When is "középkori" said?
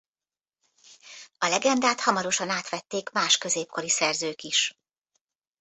3.37-3.89